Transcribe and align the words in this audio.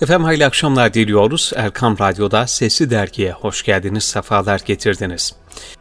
Efendim 0.00 0.24
hayırlı 0.24 0.44
akşamlar 0.44 0.94
diliyoruz. 0.94 1.52
Erkam 1.56 1.98
Radyo'da 1.98 2.46
Sesli 2.46 2.90
Dergi'ye 2.90 3.32
hoş 3.32 3.62
geldiniz, 3.62 4.04
sefalar 4.04 4.60
getirdiniz. 4.66 5.34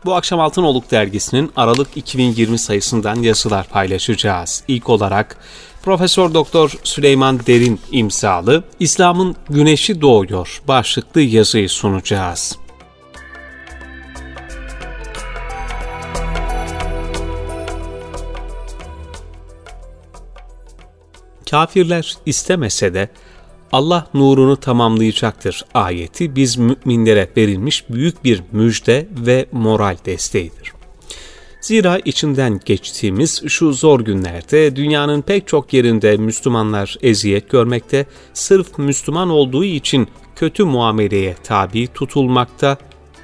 Bu 0.05 0.15
akşam 0.15 0.39
Altınoluk 0.39 0.91
Dergisi'nin 0.91 1.51
Aralık 1.55 1.97
2020 1.97 2.59
sayısından 2.59 3.15
yazılar 3.15 3.67
paylaşacağız. 3.67 4.63
İlk 4.67 4.89
olarak 4.89 5.37
Profesör 5.83 6.33
Doktor 6.33 6.73
Süleyman 6.83 7.39
Derin 7.47 7.79
imzalı 7.91 8.63
İslam'ın 8.79 9.35
Güneşi 9.49 10.01
Doğuyor 10.01 10.61
başlıklı 10.67 11.21
yazıyı 11.21 11.69
sunacağız. 11.69 12.57
Kafirler 21.49 22.17
istemese 22.25 22.93
de 22.93 23.09
Allah 23.71 24.07
nurunu 24.13 24.57
tamamlayacaktır 24.57 25.65
ayeti 25.73 26.35
biz 26.35 26.57
müminlere 26.57 27.29
verilmiş 27.37 27.89
büyük 27.89 28.23
bir 28.23 28.43
müjde 28.51 29.07
ve 29.25 29.45
moral 29.51 29.97
desteğidir. 30.05 30.73
Zira 31.61 31.99
içinden 32.05 32.59
geçtiğimiz 32.65 33.43
şu 33.47 33.73
zor 33.73 33.99
günlerde 33.99 34.75
dünyanın 34.75 35.21
pek 35.21 35.47
çok 35.47 35.73
yerinde 35.73 36.17
Müslümanlar 36.17 36.97
eziyet 37.01 37.49
görmekte, 37.49 38.05
sırf 38.33 38.77
Müslüman 38.77 39.29
olduğu 39.29 39.63
için 39.63 40.07
kötü 40.35 40.63
muameleye 40.63 41.35
tabi 41.43 41.87
tutulmakta, 41.87 42.77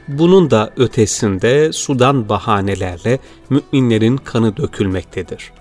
bunun 0.08 0.52
da 0.52 0.73
ötesinde 0.77 1.73
sudan 1.73 2.30
bahanelerle 2.30 3.20
müminlerin 3.50 4.17
kanı 4.17 4.58
dökülmektedir. 4.58 5.52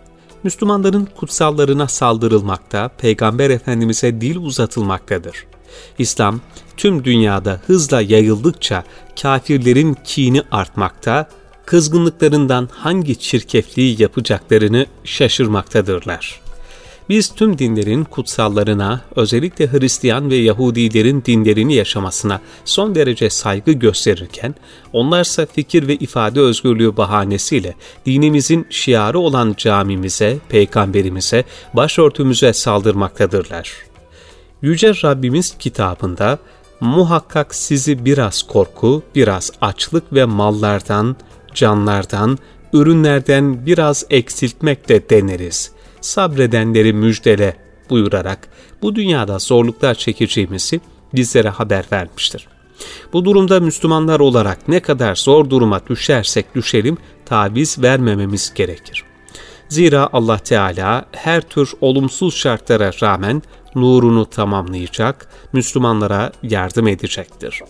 Müslümanların 0.44 1.08
kutsallarına 1.16 1.88
saldırılmakta, 1.88 2.88
Peygamber 2.88 3.50
Efendimiz'e 3.50 4.20
dil 4.20 4.36
uzatılmaktadır. 4.36 5.46
İslam 5.98 6.40
tüm 6.76 7.04
dünyada 7.04 7.60
hızla 7.66 8.00
yayıldıkça 8.00 8.84
kafirlerin 9.22 9.96
kini 10.04 10.42
artmakta, 10.50 11.28
kızgınlıklarından 11.66 12.68
hangi 12.72 13.18
çirkefliği 13.18 14.02
yapacaklarını 14.02 14.86
şaşırmaktadırlar. 15.04 16.43
Biz 17.08 17.28
tüm 17.28 17.58
dinlerin 17.58 18.04
kutsallarına, 18.04 19.00
özellikle 19.16 19.72
Hristiyan 19.72 20.30
ve 20.30 20.36
Yahudilerin 20.36 21.22
dinlerini 21.26 21.74
yaşamasına 21.74 22.40
son 22.64 22.94
derece 22.94 23.30
saygı 23.30 23.72
gösterirken, 23.72 24.54
onlarsa 24.92 25.46
fikir 25.46 25.88
ve 25.88 25.94
ifade 25.94 26.40
özgürlüğü 26.40 26.96
bahanesiyle 26.96 27.74
dinimizin 28.06 28.66
şiarı 28.70 29.18
olan 29.18 29.54
camimize, 29.58 30.38
peygamberimize, 30.48 31.44
başörtümüze 31.74 32.52
saldırmaktadırlar. 32.52 33.72
Yüce 34.62 34.92
Rabbimiz 35.04 35.58
kitabında, 35.58 36.38
muhakkak 36.80 37.54
sizi 37.54 38.04
biraz 38.04 38.42
korku, 38.42 39.02
biraz 39.14 39.52
açlık 39.60 40.12
ve 40.12 40.24
mallardan, 40.24 41.16
canlardan, 41.54 42.38
ürünlerden 42.72 43.66
biraz 43.66 44.06
eksiltmek 44.10 44.88
de 44.88 45.10
deneriz 45.10 45.73
sabredenleri 46.04 46.92
müjdele 46.92 47.56
buyurarak 47.90 48.48
bu 48.82 48.94
dünyada 48.94 49.38
zorluklar 49.38 49.94
çekeceğimizi 49.94 50.80
bizlere 51.14 51.48
haber 51.48 51.84
vermiştir. 51.92 52.48
Bu 53.12 53.24
durumda 53.24 53.60
Müslümanlar 53.60 54.20
olarak 54.20 54.68
ne 54.68 54.80
kadar 54.80 55.14
zor 55.14 55.50
duruma 55.50 55.86
düşersek 55.86 56.54
düşelim 56.54 56.98
taviz 57.26 57.82
vermememiz 57.82 58.54
gerekir. 58.54 59.04
Zira 59.68 60.08
Allah 60.12 60.38
Teala 60.38 61.04
her 61.12 61.40
tür 61.40 61.72
olumsuz 61.80 62.34
şartlara 62.34 62.90
rağmen 63.02 63.42
nurunu 63.74 64.30
tamamlayacak, 64.30 65.28
Müslümanlara 65.52 66.32
yardım 66.42 66.88
edecektir. 66.88 67.60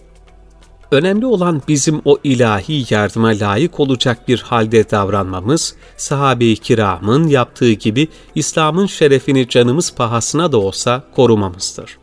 Önemli 0.94 1.26
olan 1.26 1.62
bizim 1.68 2.00
o 2.04 2.18
ilahi 2.24 2.94
yardıma 2.94 3.28
layık 3.28 3.80
olacak 3.80 4.28
bir 4.28 4.38
halde 4.38 4.90
davranmamız, 4.90 5.74
sahabe-i 5.96 6.56
kiramın 6.56 7.28
yaptığı 7.28 7.72
gibi 7.72 8.08
İslam'ın 8.34 8.86
şerefini 8.86 9.48
canımız 9.48 9.94
pahasına 9.94 10.52
da 10.52 10.58
olsa 10.58 11.04
korumamızdır. 11.16 11.98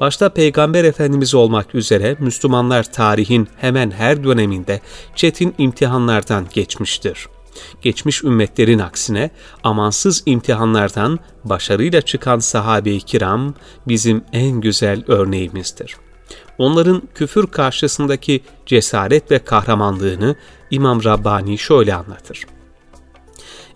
Başta 0.00 0.28
Peygamber 0.28 0.84
Efendimiz 0.84 1.34
olmak 1.34 1.74
üzere 1.74 2.16
Müslümanlar 2.20 2.92
tarihin 2.92 3.48
hemen 3.56 3.90
her 3.90 4.24
döneminde 4.24 4.80
çetin 5.14 5.54
imtihanlardan 5.58 6.46
geçmiştir. 6.52 7.28
Geçmiş 7.82 8.24
ümmetlerin 8.24 8.78
aksine 8.78 9.30
amansız 9.64 10.22
imtihanlardan 10.26 11.18
başarıyla 11.44 12.02
çıkan 12.02 12.38
sahabe-i 12.38 13.00
kiram 13.00 13.54
bizim 13.88 14.24
en 14.32 14.60
güzel 14.60 15.04
örneğimizdir 15.08 15.96
onların 16.58 17.02
küfür 17.14 17.46
karşısındaki 17.46 18.40
cesaret 18.66 19.30
ve 19.30 19.38
kahramanlığını 19.38 20.36
İmam 20.70 21.04
Rabbani 21.04 21.58
şöyle 21.58 21.94
anlatır. 21.94 22.46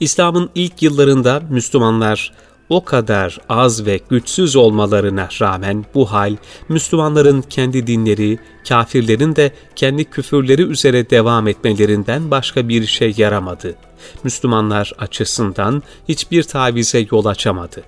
İslam'ın 0.00 0.50
ilk 0.54 0.82
yıllarında 0.82 1.42
Müslümanlar 1.50 2.32
o 2.68 2.84
kadar 2.84 3.38
az 3.48 3.86
ve 3.86 4.00
güçsüz 4.08 4.56
olmalarına 4.56 5.28
rağmen 5.40 5.84
bu 5.94 6.12
hal 6.12 6.36
Müslümanların 6.68 7.42
kendi 7.42 7.86
dinleri, 7.86 8.38
kafirlerin 8.68 9.36
de 9.36 9.52
kendi 9.76 10.04
küfürleri 10.04 10.62
üzere 10.62 11.10
devam 11.10 11.48
etmelerinden 11.48 12.30
başka 12.30 12.68
bir 12.68 12.86
şey 12.86 13.14
yaramadı. 13.16 13.74
Müslümanlar 14.24 14.92
açısından 14.98 15.82
hiçbir 16.08 16.42
tavize 16.42 17.06
yol 17.10 17.24
açamadı. 17.24 17.82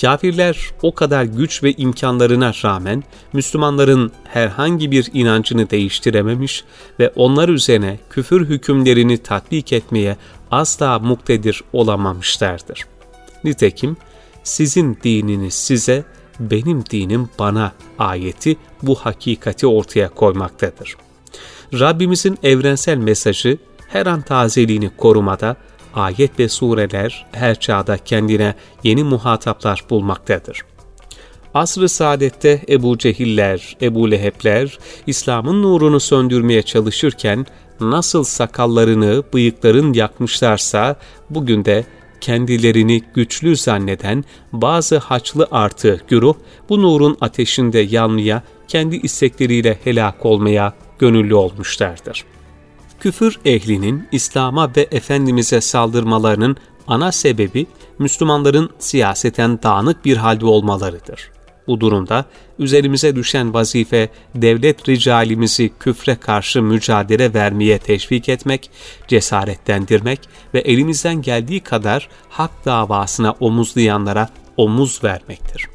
Kafirler 0.00 0.70
o 0.82 0.94
kadar 0.94 1.24
güç 1.24 1.62
ve 1.62 1.72
imkanlarına 1.72 2.52
rağmen 2.64 3.02
Müslümanların 3.32 4.12
herhangi 4.24 4.90
bir 4.90 5.10
inancını 5.12 5.70
değiştirememiş 5.70 6.64
ve 7.00 7.12
onlar 7.16 7.48
üzerine 7.48 7.98
küfür 8.10 8.48
hükümlerini 8.48 9.18
tatbik 9.18 9.72
etmeye 9.72 10.16
asla 10.50 10.98
muktedir 10.98 11.62
olamamışlardır. 11.72 12.86
Nitekim 13.44 13.96
sizin 14.44 14.98
dininiz 15.04 15.54
size, 15.54 16.04
benim 16.40 16.86
dinim 16.86 17.28
bana 17.38 17.72
ayeti 17.98 18.56
bu 18.82 18.94
hakikati 18.94 19.66
ortaya 19.66 20.08
koymaktadır. 20.08 20.96
Rabbimizin 21.72 22.38
evrensel 22.42 22.96
mesajı 22.96 23.58
her 23.88 24.06
an 24.06 24.22
tazeliğini 24.22 24.90
korumada, 24.96 25.56
ayet 25.94 26.38
ve 26.38 26.48
sureler 26.48 27.26
her 27.32 27.60
çağda 27.60 27.98
kendine 27.98 28.54
yeni 28.84 29.04
muhataplar 29.04 29.84
bulmaktadır. 29.90 30.62
Asr-ı 31.54 31.88
saadette 31.88 32.62
Ebu 32.68 32.98
Cehiller, 32.98 33.76
Ebu 33.82 34.10
Lehebler, 34.10 34.78
İslam'ın 35.06 35.62
nurunu 35.62 36.00
söndürmeye 36.00 36.62
çalışırken 36.62 37.46
nasıl 37.80 38.24
sakallarını 38.24 39.22
bıyıkların 39.34 39.92
yakmışlarsa 39.92 40.96
bugün 41.30 41.64
de 41.64 41.84
kendilerini 42.20 43.02
güçlü 43.14 43.56
zanneden 43.56 44.24
bazı 44.52 44.98
haçlı 44.98 45.48
artı 45.50 46.00
güruh 46.08 46.34
bu 46.68 46.82
nurun 46.82 47.16
ateşinde 47.20 47.78
yanmaya, 47.78 48.42
kendi 48.68 48.96
istekleriyle 48.96 49.78
helak 49.84 50.26
olmaya 50.26 50.74
gönüllü 50.98 51.34
olmuşlardır 51.34 52.24
küfür 53.02 53.38
ehlinin 53.44 54.08
İslam'a 54.12 54.70
ve 54.76 54.88
Efendimiz'e 54.90 55.60
saldırmalarının 55.60 56.56
ana 56.86 57.12
sebebi 57.12 57.66
Müslümanların 57.98 58.70
siyaseten 58.78 59.62
dağınık 59.62 60.04
bir 60.04 60.16
halde 60.16 60.46
olmalarıdır. 60.46 61.30
Bu 61.66 61.80
durumda 61.80 62.24
üzerimize 62.58 63.16
düşen 63.16 63.54
vazife 63.54 64.08
devlet 64.34 64.88
ricalimizi 64.88 65.72
küfre 65.80 66.14
karşı 66.14 66.62
mücadele 66.62 67.34
vermeye 67.34 67.78
teşvik 67.78 68.28
etmek, 68.28 68.70
cesaretlendirmek 69.08 70.20
ve 70.54 70.60
elimizden 70.60 71.22
geldiği 71.22 71.60
kadar 71.60 72.08
hak 72.28 72.64
davasına 72.64 73.32
omuzlayanlara 73.40 74.28
omuz 74.56 75.04
vermektir. 75.04 75.66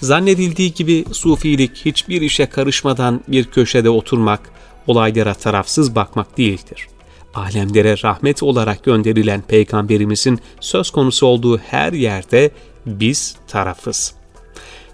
Zannedildiği 0.00 0.74
gibi 0.74 1.04
sufilik 1.12 1.76
hiçbir 1.84 2.20
işe 2.20 2.46
karışmadan 2.46 3.20
bir 3.28 3.44
köşede 3.44 3.90
oturmak, 3.90 4.40
olaylara 4.86 5.34
tarafsız 5.34 5.94
bakmak 5.94 6.38
değildir. 6.38 6.88
Alemlere 7.34 7.94
rahmet 8.04 8.42
olarak 8.42 8.84
gönderilen 8.84 9.42
peygamberimizin 9.42 10.38
söz 10.60 10.90
konusu 10.90 11.26
olduğu 11.26 11.58
her 11.58 11.92
yerde 11.92 12.50
biz 12.86 13.36
tarafız. 13.48 14.14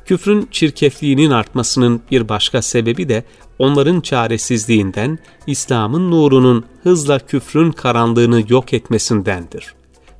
Küfrün 0.05 0.49
çirkefliğinin 0.50 1.31
artmasının 1.31 2.03
bir 2.11 2.29
başka 2.29 2.62
sebebi 2.62 3.09
de 3.09 3.25
onların 3.59 4.00
çaresizliğinden, 4.00 5.19
İslam'ın 5.47 6.11
nurunun 6.11 6.65
hızla 6.83 7.19
küfrün 7.19 7.73
karanlığını 7.73 8.44
yok 8.49 8.73
etmesindendir. 8.73 9.75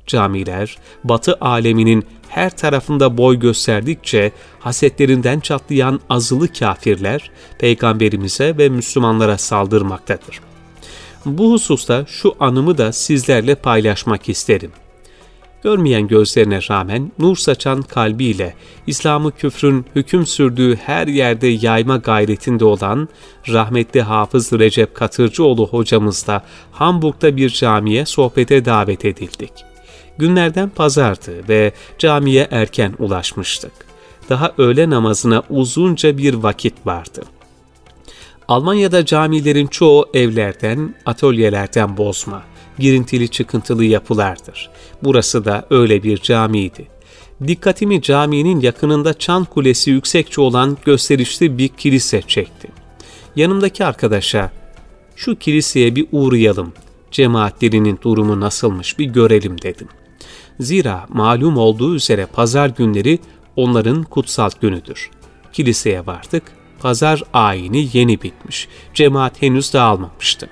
Camiler, 0.07 0.77
batı 1.03 1.37
aleminin 1.41 2.05
her 2.33 2.49
tarafında 2.49 3.17
boy 3.17 3.39
gösterdikçe 3.39 4.31
hasetlerinden 4.59 5.39
çatlayan 5.39 5.99
azılı 6.09 6.53
kafirler 6.53 7.31
peygamberimize 7.59 8.57
ve 8.57 8.69
Müslümanlara 8.69 9.37
saldırmaktadır. 9.37 10.39
Bu 11.25 11.51
hususta 11.51 12.05
şu 12.07 12.35
anımı 12.39 12.77
da 12.77 12.91
sizlerle 12.91 13.55
paylaşmak 13.55 14.29
isterim. 14.29 14.71
Görmeyen 15.63 16.07
gözlerine 16.07 16.59
rağmen 16.69 17.11
nur 17.19 17.35
saçan 17.35 17.81
kalbiyle 17.81 18.53
İslam'ı 18.87 19.31
küfrün 19.31 19.85
hüküm 19.95 20.25
sürdüğü 20.25 20.75
her 20.75 21.07
yerde 21.07 21.47
yayma 21.47 21.97
gayretinde 21.97 22.65
olan 22.65 23.09
rahmetli 23.47 24.01
Hafız 24.01 24.53
Recep 24.53 24.95
Katırcıoğlu 24.95 25.67
hocamızla 25.67 26.43
Hamburg'da 26.71 27.37
bir 27.37 27.49
camiye 27.49 28.05
sohbete 28.05 28.65
davet 28.65 29.05
edildik. 29.05 29.72
Günlerden 30.17 30.69
pazardı 30.69 31.49
ve 31.49 31.71
camiye 31.97 32.47
erken 32.51 32.93
ulaşmıştık. 32.99 33.71
Daha 34.29 34.53
öğle 34.57 34.89
namazına 34.89 35.43
uzunca 35.49 36.17
bir 36.17 36.33
vakit 36.33 36.73
vardı. 36.85 37.23
Almanya'da 38.47 39.05
camilerin 39.05 39.67
çoğu 39.67 40.09
evlerden, 40.13 40.95
atölyelerden 41.05 41.97
bozma 41.97 42.43
girintili 42.79 43.29
çıkıntılı 43.29 43.85
yapılardır. 43.85 44.69
Burası 45.03 45.45
da 45.45 45.67
öyle 45.69 46.03
bir 46.03 46.17
camiydi. 46.17 46.87
Dikkatimi 47.47 48.01
caminin 48.01 48.59
yakınında 48.59 49.13
çan 49.13 49.45
kulesi 49.45 49.91
yüksekçe 49.91 50.41
olan 50.41 50.77
gösterişli 50.85 51.57
bir 51.57 51.67
kilise 51.67 52.21
çekti. 52.21 52.67
Yanımdaki 53.35 53.85
arkadaşa, 53.85 54.51
şu 55.15 55.35
kiliseye 55.35 55.95
bir 55.95 56.07
uğrayalım, 56.11 56.73
cemaatlerinin 57.11 57.99
durumu 58.03 58.39
nasılmış 58.39 58.99
bir 58.99 59.05
görelim 59.05 59.61
dedim. 59.61 59.87
Zira 60.59 61.05
malum 61.09 61.57
olduğu 61.57 61.95
üzere 61.95 62.25
pazar 62.25 62.69
günleri 62.69 63.19
onların 63.55 64.03
kutsal 64.03 64.49
günüdür. 64.61 65.09
Kiliseye 65.53 66.05
vardık, 66.05 66.43
pazar 66.79 67.23
ayini 67.33 67.89
yeni 67.93 68.21
bitmiş, 68.21 68.67
cemaat 68.93 69.41
henüz 69.41 69.73
dağılmamıştı. 69.73 70.49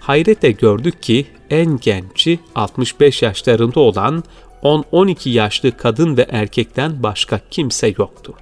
Hayretle 0.00 0.50
gördük 0.50 1.02
ki 1.02 1.26
en 1.50 1.78
genci 1.78 2.38
65 2.54 3.22
yaşlarında 3.22 3.80
olan 3.80 4.24
10-12 4.62 5.28
yaşlı 5.28 5.76
kadın 5.76 6.16
ve 6.16 6.26
erkekten 6.30 7.02
başka 7.02 7.40
kimse 7.50 7.94
yoktu. 7.98 8.34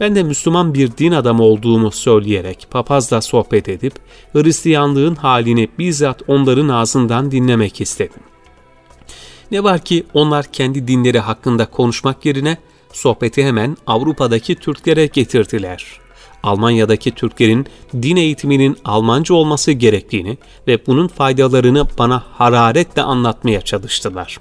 Ben 0.00 0.14
de 0.14 0.22
Müslüman 0.22 0.74
bir 0.74 0.96
din 0.96 1.12
adamı 1.12 1.42
olduğumu 1.42 1.90
söyleyerek 1.90 2.66
papazla 2.70 3.20
sohbet 3.20 3.68
edip 3.68 3.92
Hristiyanlığın 4.32 5.14
halini 5.14 5.68
bizzat 5.78 6.22
onların 6.28 6.68
ağzından 6.68 7.30
dinlemek 7.30 7.80
istedim. 7.80 8.29
Ne 9.50 9.64
var 9.64 9.78
ki 9.78 10.06
onlar 10.14 10.46
kendi 10.52 10.88
dinleri 10.88 11.18
hakkında 11.18 11.66
konuşmak 11.66 12.26
yerine 12.26 12.56
sohbeti 12.92 13.44
hemen 13.44 13.76
Avrupa'daki 13.86 14.54
Türklere 14.54 15.06
getirdiler. 15.06 16.00
Almanya'daki 16.42 17.10
Türklerin 17.10 17.66
din 18.02 18.16
eğitiminin 18.16 18.76
Almanca 18.84 19.34
olması 19.34 19.72
gerektiğini 19.72 20.38
ve 20.66 20.86
bunun 20.86 21.08
faydalarını 21.08 21.86
bana 21.98 22.24
hararetle 22.32 23.02
anlatmaya 23.02 23.60
çalıştılar. 23.60 24.38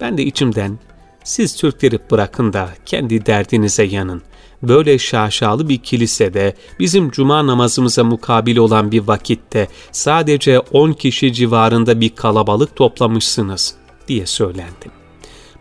Ben 0.00 0.18
de 0.18 0.22
içimden 0.22 0.78
siz 1.24 1.56
Türkleri 1.56 1.98
bırakın 2.10 2.52
da 2.52 2.68
kendi 2.86 3.26
derdinize 3.26 3.84
yanın. 3.84 4.22
Böyle 4.62 4.98
şaşalı 4.98 5.68
bir 5.68 5.78
kilisede 5.78 6.54
bizim 6.80 7.10
cuma 7.10 7.46
namazımıza 7.46 8.04
mukabil 8.04 8.56
olan 8.56 8.92
bir 8.92 9.00
vakitte 9.00 9.68
sadece 9.92 10.60
10 10.60 10.92
kişi 10.92 11.32
civarında 11.32 12.00
bir 12.00 12.08
kalabalık 12.08 12.76
toplamışsınız 12.76 13.74
diye 14.08 14.26
söylendim. 14.26 14.90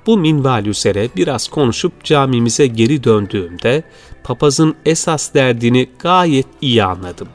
Bu 0.06 0.18
minval 0.18 0.65
üzere 0.65 1.09
biraz 1.15 1.47
konuşup 1.47 2.03
camimize 2.03 2.68
geri 2.68 3.03
döndüğümde 3.03 3.83
papazın 4.24 4.75
esas 4.86 5.33
derdini 5.33 5.89
gayet 6.00 6.47
iyi 6.62 6.83
anladım. 6.83 7.27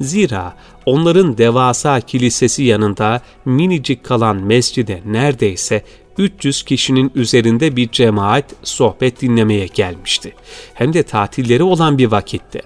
Zira 0.00 0.56
onların 0.86 1.38
devasa 1.38 2.00
kilisesi 2.00 2.62
yanında 2.62 3.22
minicik 3.44 4.04
kalan 4.04 4.36
mescide 4.36 5.02
neredeyse 5.06 5.82
300 6.18 6.62
kişinin 6.62 7.12
üzerinde 7.14 7.76
bir 7.76 7.90
cemaat 7.90 8.44
sohbet 8.62 9.20
dinlemeye 9.20 9.66
gelmişti. 9.66 10.32
Hem 10.74 10.92
de 10.92 11.02
tatilleri 11.02 11.62
olan 11.62 11.98
bir 11.98 12.06
vakitte. 12.06 12.62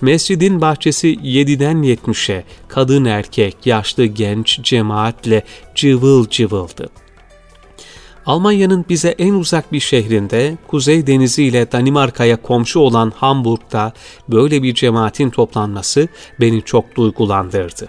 Mescidin 0.00 0.60
bahçesi 0.60 1.14
7'den 1.14 1.76
70'e 1.76 2.44
kadın 2.68 3.04
erkek, 3.04 3.56
yaşlı 3.66 4.06
genç 4.06 4.60
cemaatle 4.62 5.42
cıvıl 5.74 6.28
cıvıldı. 6.28 6.88
Almanya'nın 8.26 8.84
bize 8.88 9.08
en 9.08 9.34
uzak 9.34 9.72
bir 9.72 9.80
şehrinde, 9.80 10.58
Kuzey 10.66 11.06
Denizi 11.06 11.44
ile 11.44 11.72
Danimarka'ya 11.72 12.42
komşu 12.42 12.80
olan 12.80 13.12
Hamburg'da 13.16 13.92
böyle 14.28 14.62
bir 14.62 14.74
cemaatin 14.74 15.30
toplanması 15.30 16.08
beni 16.40 16.62
çok 16.62 16.96
duygulandırdı. 16.96 17.88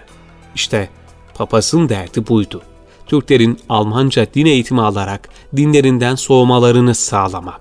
İşte 0.54 0.88
papazın 1.34 1.88
derdi 1.88 2.26
buydu. 2.28 2.62
Türklerin 3.06 3.58
Almanca 3.68 4.26
din 4.34 4.46
eğitimi 4.46 4.82
alarak 4.82 5.28
dinlerinden 5.56 6.14
soğumalarını 6.14 6.94
sağlamak. 6.94 7.60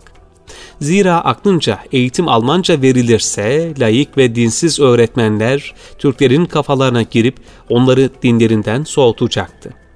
Zira 0.81 1.15
aklınca 1.25 1.79
eğitim 1.91 2.27
Almanca 2.27 2.81
verilirse 2.81 3.73
layık 3.79 4.17
ve 4.17 4.35
dinsiz 4.35 4.79
öğretmenler 4.79 5.73
Türklerin 5.97 6.45
kafalarına 6.45 7.01
girip 7.01 7.37
onları 7.69 8.09
dinlerinden 8.23 8.83
soğutacaktı. 8.83 9.86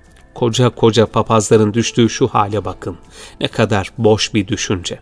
Koca 0.42 0.70
koca 0.70 1.06
papazların 1.06 1.74
düştüğü 1.74 2.10
şu 2.10 2.28
hale 2.28 2.66
bakın. 2.66 2.98
Ne 3.42 3.48
kadar 3.48 3.92
boş 3.98 4.34
bir 4.34 4.48
düşünce. 4.48 5.00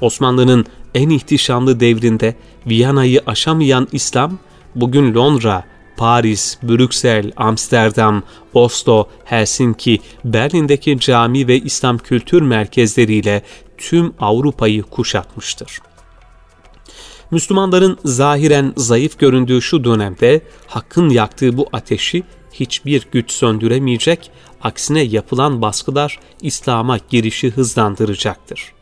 Osmanlı'nın 0.00 0.66
en 0.94 1.10
ihtişamlı 1.10 1.80
devrinde 1.80 2.36
Viyana'yı 2.66 3.22
aşamayan 3.26 3.88
İslam, 3.92 4.38
bugün 4.74 5.14
Londra, 5.14 5.64
Paris, 5.96 6.58
Brüksel, 6.62 7.32
Amsterdam, 7.36 8.22
Oslo, 8.54 9.08
Helsinki, 9.24 10.00
Berlin'deki 10.24 11.00
cami 11.00 11.48
ve 11.48 11.58
İslam 11.58 11.98
kültür 11.98 12.42
merkezleriyle 12.42 13.42
tüm 13.78 14.14
Avrupa'yı 14.20 14.82
kuşatmıştır. 14.82 15.80
Müslümanların 17.30 17.98
zahiren 18.04 18.72
zayıf 18.76 19.18
göründüğü 19.18 19.62
şu 19.62 19.84
dönemde 19.84 20.40
hakkın 20.66 21.10
yaktığı 21.10 21.56
bu 21.56 21.68
ateşi 21.72 22.22
hiçbir 22.60 23.06
güç 23.12 23.32
söndüremeyecek, 23.32 24.30
aksine 24.62 25.02
yapılan 25.02 25.62
baskılar 25.62 26.18
İslam'a 26.42 26.98
girişi 27.10 27.50
hızlandıracaktır. 27.50 28.72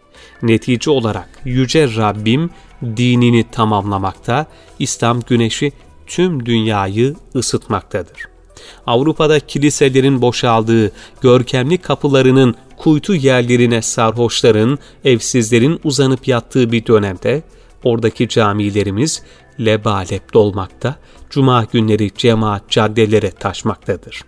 Netice 0.42 0.90
olarak 0.90 1.28
Yüce 1.44 1.96
Rabbim 1.96 2.50
dinini 2.82 3.50
tamamlamakta, 3.50 4.46
İslam 4.78 5.20
güneşi 5.20 5.72
tüm 6.06 6.46
dünyayı 6.46 7.14
ısıtmaktadır. 7.34 8.24
Avrupa'da 8.86 9.40
kiliselerin 9.40 10.22
boşaldığı, 10.22 10.92
görkemli 11.20 11.78
kapılarının 11.78 12.54
kuytu 12.76 13.14
yerlerine 13.14 13.82
sarhoşların, 13.82 14.78
evsizlerin 15.04 15.80
uzanıp 15.84 16.28
yattığı 16.28 16.72
bir 16.72 16.86
dönemde, 16.86 17.42
oradaki 17.84 18.28
camilerimiz 18.28 19.22
lebalep 19.60 20.34
dolmakta, 20.34 20.96
cuma 21.30 21.64
günleri 21.64 22.14
cemaat 22.14 22.70
caddelere 22.70 23.30
taşmaktadır. 23.30 24.24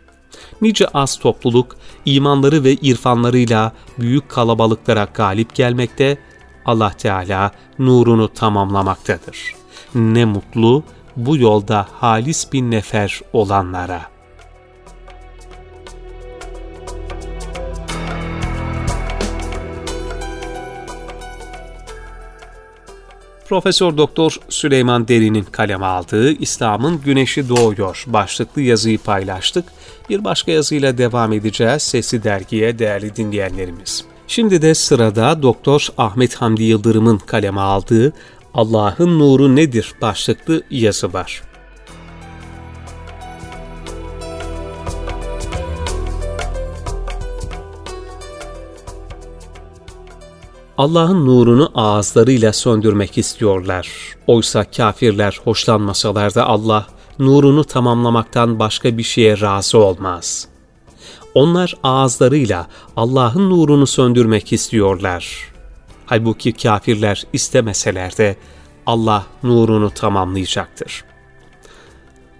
Nice 0.62 0.88
az 0.88 1.18
topluluk 1.18 1.76
imanları 2.04 2.64
ve 2.64 2.72
irfanlarıyla 2.72 3.72
büyük 3.98 4.28
kalabalıklara 4.28 5.08
galip 5.14 5.54
gelmekte, 5.54 6.18
Allah 6.64 6.90
Teala 6.90 7.50
nurunu 7.78 8.28
tamamlamaktadır. 8.28 9.54
Ne 9.94 10.24
mutlu 10.24 10.82
bu 11.16 11.36
yolda 11.36 11.86
halis 11.92 12.52
bin 12.52 12.70
nefer 12.70 13.20
olanlara.'' 13.32 14.15
Profesör 23.48 23.96
Doktor 23.96 24.36
Süleyman 24.48 25.08
Deri'nin 25.08 25.44
kaleme 25.44 25.86
aldığı 25.86 26.32
İslam'ın 26.32 27.00
Güneşi 27.04 27.48
Doğuyor 27.48 28.04
başlıklı 28.06 28.62
yazıyı 28.62 28.98
paylaştık. 28.98 29.64
Bir 30.10 30.24
başka 30.24 30.52
yazıyla 30.52 30.98
devam 30.98 31.32
edeceğiz 31.32 31.82
Sesi 31.82 32.24
Dergi'ye 32.24 32.78
değerli 32.78 33.16
dinleyenlerimiz. 33.16 34.04
Şimdi 34.28 34.62
de 34.62 34.74
sırada 34.74 35.42
Doktor 35.42 35.88
Ahmet 35.98 36.34
Hamdi 36.34 36.62
Yıldırım'ın 36.62 37.18
kaleme 37.18 37.60
aldığı 37.60 38.12
Allah'ın 38.54 39.18
Nuru 39.18 39.56
Nedir 39.56 39.94
başlıklı 40.02 40.62
yazı 40.70 41.12
var. 41.12 41.42
Allah'ın 50.78 51.26
nurunu 51.26 51.70
ağızlarıyla 51.74 52.52
söndürmek 52.52 53.18
istiyorlar. 53.18 53.88
Oysa 54.26 54.64
kafirler 54.70 55.40
hoşlanmasalar 55.44 56.34
da 56.34 56.46
Allah 56.46 56.86
nurunu 57.18 57.64
tamamlamaktan 57.64 58.58
başka 58.58 58.98
bir 58.98 59.02
şeye 59.02 59.40
razı 59.40 59.78
olmaz. 59.78 60.48
Onlar 61.34 61.74
ağızlarıyla 61.82 62.66
Allah'ın 62.96 63.50
nurunu 63.50 63.86
söndürmek 63.86 64.52
istiyorlar. 64.52 65.52
Halbuki 66.06 66.52
kafirler 66.52 67.24
istemeseler 67.32 68.16
de 68.16 68.36
Allah 68.86 69.26
nurunu 69.42 69.90
tamamlayacaktır. 69.90 71.04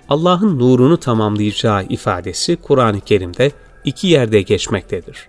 Allah'ın 0.08 0.58
nurunu 0.58 0.96
tamamlayacağı 0.96 1.84
ifadesi 1.84 2.56
Kur'an-ı 2.56 3.00
Kerim'de 3.00 3.52
iki 3.84 4.06
yerde 4.06 4.42
geçmektedir. 4.42 5.28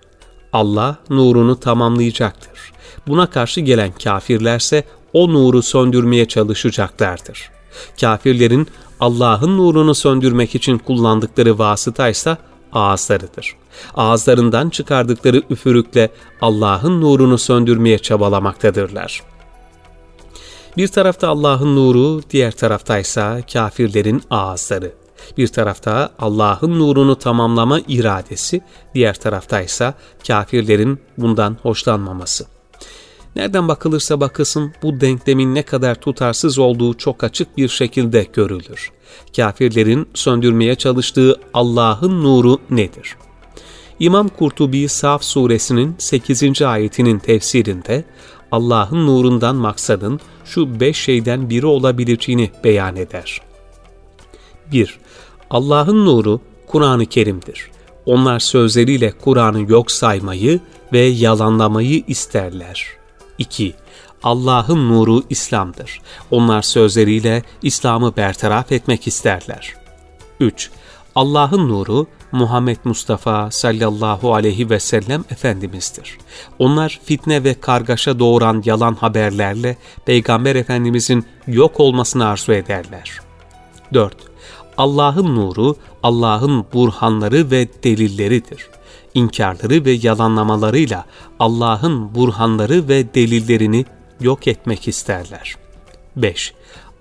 Allah 0.54 0.98
nurunu 1.10 1.60
tamamlayacaktır. 1.60 2.77
Buna 3.08 3.30
karşı 3.30 3.62
gelen 3.62 3.92
kafirlerse 4.04 4.84
o 5.13 5.34
nuru 5.34 5.62
söndürmeye 5.62 6.27
çalışacaklardır. 6.27 7.50
Kafirlerin 8.01 8.68
Allah'ın 9.00 9.58
nurunu 9.58 9.96
söndürmek 9.96 10.56
için 10.56 10.77
kullandıkları 10.77 11.60
vasıtaysa 11.60 12.38
ağızlarıdır. 12.74 13.56
Ağızlarından 13.96 14.70
çıkardıkları 14.70 15.42
üfürükle 15.50 16.10
Allah'ın 16.42 17.01
nurunu 17.01 17.38
söndürmeye 17.38 18.00
çabalamaktadırlar. 18.00 19.24
Bir 20.77 20.88
tarafta 20.88 21.27
Allah'ın 21.27 21.75
nuru, 21.75 22.22
diğer 22.30 22.51
taraftaysa 22.51 23.42
kafirlerin 23.54 24.22
ağızları. 24.30 24.92
Bir 25.38 25.48
tarafta 25.48 26.10
Allah'ın 26.20 26.80
nurunu 26.80 27.16
tamamlama 27.16 27.80
iradesi, 27.88 28.62
diğer 28.96 29.13
taraftaysa 29.13 29.94
kafirlerin 30.27 31.00
bundan 31.18 31.58
hoşlanmaması. 31.62 32.57
Nereden 33.38 33.67
bakılırsa 33.67 34.20
bakılsın 34.20 34.74
bu 34.84 35.01
denklemin 35.01 35.56
ne 35.56 35.63
kadar 35.63 35.96
tutarsız 35.96 36.60
olduğu 36.60 36.94
çok 36.94 37.24
açık 37.24 37.58
bir 37.58 37.67
şekilde 37.67 38.27
görülür. 38.34 38.91
Kafirlerin 39.36 40.08
söndürmeye 40.13 40.75
çalıştığı 40.75 41.39
Allah'ın 41.53 42.24
nuru 42.24 42.60
nedir? 42.70 43.15
İmam 44.00 44.27
Kurtubi 44.27 44.89
Saf 44.89 45.24
suresinin 45.24 45.96
8. 45.98 46.62
ayetinin 46.62 47.20
tefsirinde 47.20 48.06
Allah'ın 48.51 49.08
nurundan 49.08 49.56
maksadın 49.56 50.20
şu 50.46 50.79
beş 50.79 50.98
şeyden 50.98 51.50
biri 51.50 51.65
olabileceğini 51.65 52.51
beyan 52.63 52.96
eder. 52.96 53.41
1. 54.72 55.00
Allah'ın 55.50 56.06
nuru 56.06 56.41
Kur'an-ı 56.67 57.06
Kerim'dir. 57.06 57.72
Onlar 58.06 58.39
sözleriyle 58.39 59.12
Kur'an'ı 59.12 59.72
yok 59.72 59.91
saymayı 59.91 60.60
ve 60.94 61.00
yalanlamayı 61.00 62.03
isterler. 62.08 62.97
2. 63.38 63.75
Allah'ın 64.24 64.89
nuru 64.89 65.24
İslam'dır. 65.29 66.01
Onlar 66.32 66.62
sözleriyle 66.62 67.44
İslam'ı 67.62 68.15
bertaraf 68.17 68.72
etmek 68.72 69.08
isterler. 69.08 69.74
3. 70.39 70.72
Allah'ın 71.15 71.70
nuru 71.70 72.08
Muhammed 72.32 72.77
Mustafa 72.84 73.51
sallallahu 73.51 74.34
aleyhi 74.34 74.70
ve 74.70 74.79
sellem 74.79 75.24
Efendimiz'dir. 75.32 76.17
Onlar 76.60 77.00
fitne 77.03 77.44
ve 77.44 77.53
kargaşa 77.53 78.20
doğuran 78.20 78.63
yalan 78.65 78.96
haberlerle 78.96 79.77
Peygamber 80.06 80.56
Efendimiz'in 80.56 81.25
yok 81.48 81.79
olmasını 81.79 82.27
arzu 82.27 82.53
ederler. 82.53 83.20
4. 83.94 84.15
Allah'ın 84.77 85.36
nuru, 85.36 85.75
Allah'ın 86.03 86.65
burhanları 86.74 87.51
ve 87.51 87.67
delilleridir. 87.84 88.70
İnkarları 89.18 89.86
ve 89.86 89.92
yalanlamalarıyla 89.92 91.06
Allah'ın 91.40 92.16
burhanları 92.16 92.88
ve 92.88 93.14
delillerini 93.14 93.86
yok 94.22 94.48
etmek 94.48 94.88
isterler. 94.88 95.56
5. 96.16 96.54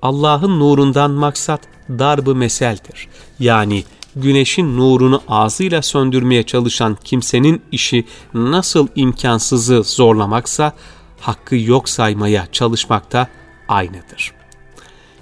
Allah'ın 0.02 0.60
nurundan 0.60 1.10
maksat 1.10 1.60
darb-ı 1.88 2.34
meseldir. 2.34 3.08
Yani 3.38 3.84
güneşin 4.16 4.76
nurunu 4.76 5.22
ağzıyla 5.28 5.82
söndürmeye 5.82 6.42
çalışan 6.42 6.98
kimsenin 7.04 7.62
işi 7.72 8.04
nasıl 8.34 8.88
imkansızı 8.94 9.82
zorlamaksa, 9.82 10.72
hakkı 11.20 11.56
yok 11.56 11.88
saymaya 11.88 12.46
çalışmakta 12.52 13.28
aynıdır. 13.68 14.32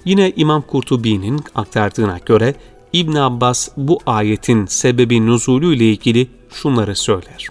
Yine 0.05 0.31
İmam 0.35 0.61
Kurtubi'nin 0.61 1.43
aktardığına 1.55 2.17
göre 2.25 2.55
İbn 2.95 3.15
Abbas 3.15 3.69
bu 3.77 3.99
ayetin 4.05 4.65
sebebi 4.65 5.25
nuzulü 5.25 5.75
ile 5.75 5.91
ilgili 5.91 6.27
şunları 6.53 6.95
söyler. 6.95 7.47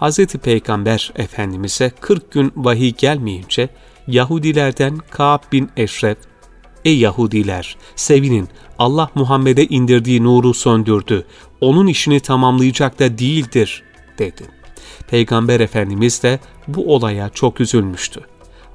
Hz. 0.00 0.26
Peygamber 0.26 1.12
Efendimiz'e 1.16 1.90
40 2.00 2.32
gün 2.32 2.52
vahiy 2.56 2.92
gelmeyince 2.92 3.68
Yahudilerden 4.06 4.98
Ka'b 5.10 5.42
bin 5.52 5.70
Eşref, 5.76 6.18
Ey 6.84 6.98
Yahudiler! 6.98 7.76
Sevinin, 7.96 8.48
Allah 8.78 9.10
Muhammed'e 9.14 9.64
indirdiği 9.64 10.24
nuru 10.24 10.54
söndürdü. 10.54 11.26
Onun 11.60 11.86
işini 11.86 12.20
tamamlayacak 12.20 12.98
da 12.98 13.18
değildir, 13.18 13.82
dedi. 14.18 14.42
Peygamber 15.10 15.60
Efendimiz 15.60 16.22
de 16.22 16.40
bu 16.68 16.94
olaya 16.94 17.28
çok 17.28 17.60
üzülmüştü. 17.60 18.20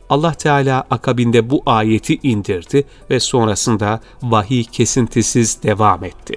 Allah 0.10 0.34
Teala 0.34 0.84
akabinde 0.92 1.50
bu 1.50 1.64
ayeti 1.66 2.20
indirdi 2.24 2.84
ve 3.10 3.20
sonrasında 3.20 4.00
vahiy 4.24 4.64
kesintisiz 4.64 5.64
devam 5.64 6.04
etti. 6.04 6.36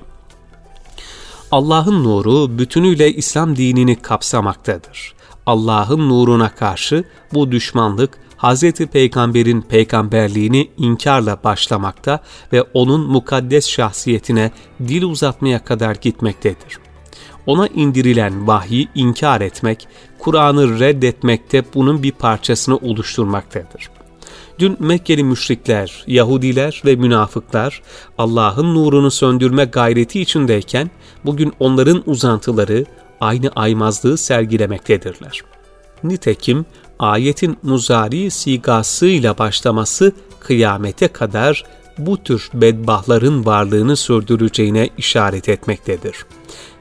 Allah'ın 1.50 2.04
nuru 2.04 2.58
bütünüyle 2.58 3.12
İslam 3.12 3.56
dinini 3.56 3.96
kapsamaktadır. 3.96 5.14
Allah'ın 5.46 6.08
nuruna 6.08 6.49
karşı 6.49 7.04
bu 7.35 7.52
düşmanlık 7.52 8.18
Hz. 8.38 8.73
Peygamber'in 8.73 9.61
peygamberliğini 9.61 10.70
inkarla 10.76 11.38
başlamakta 11.44 12.20
ve 12.52 12.62
onun 12.62 13.00
mukaddes 13.00 13.68
şahsiyetine 13.68 14.50
dil 14.88 15.02
uzatmaya 15.02 15.64
kadar 15.64 15.94
gitmektedir. 15.94 16.86
Ona 17.46 17.66
indirilen 17.66 18.46
vahyi 18.46 18.88
inkar 18.94 19.40
etmek, 19.40 19.88
Kur'an'ı 20.18 20.80
reddetmekte 20.80 21.64
bunun 21.74 22.02
bir 22.02 22.12
parçasını 22.12 22.76
oluşturmaktadır. 22.76 23.90
Dün 24.58 24.76
Mekkeli 24.78 25.24
müşrikler, 25.24 26.04
Yahudiler 26.06 26.82
ve 26.84 26.96
münafıklar 26.96 27.82
Allah'ın 28.18 28.74
nurunu 28.74 29.10
söndürme 29.10 29.64
gayreti 29.64 30.20
içindeyken 30.20 30.90
bugün 31.24 31.52
onların 31.60 32.02
uzantıları 32.06 32.84
aynı 33.20 33.50
aymazlığı 33.56 34.18
sergilemektedirler. 34.18 35.40
Nitekim 36.04 36.66
ayetin 36.98 37.56
muzari 37.62 38.30
sigasıyla 38.30 39.38
başlaması 39.38 40.12
kıyamete 40.40 41.08
kadar 41.08 41.64
bu 41.98 42.22
tür 42.22 42.50
bedbahların 42.54 43.46
varlığını 43.46 43.96
sürdüreceğine 43.96 44.88
işaret 44.98 45.48
etmektedir. 45.48 46.16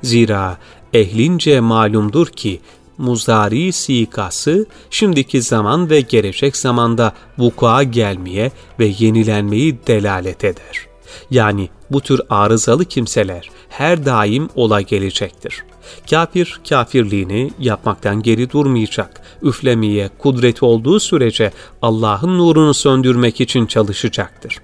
Zira 0.03 0.57
ehlince 0.93 1.59
malumdur 1.59 2.27
ki 2.27 2.59
muzari 2.97 3.71
sikası 3.71 4.65
şimdiki 4.89 5.41
zaman 5.41 5.89
ve 5.89 6.01
gelecek 6.01 6.57
zamanda 6.57 7.13
vuku'a 7.37 7.83
gelmeye 7.83 8.51
ve 8.79 8.93
yenilenmeyi 8.97 9.77
delalet 9.87 10.43
eder. 10.43 10.87
Yani 11.31 11.69
bu 11.91 12.01
tür 12.01 12.21
arızalı 12.29 12.85
kimseler 12.85 13.49
her 13.69 14.05
daim 14.05 14.49
ola 14.55 14.81
gelecektir. 14.81 15.63
Kafir 16.09 16.59
kafirliğini 16.69 17.51
yapmaktan 17.59 18.21
geri 18.21 18.49
durmayacak. 18.49 19.21
Üflemeye 19.41 20.09
kudreti 20.17 20.65
olduğu 20.65 20.99
sürece 20.99 21.51
Allah'ın 21.81 22.37
nurunu 22.37 22.73
söndürmek 22.73 23.41
için 23.41 23.65
çalışacaktır. 23.65 24.59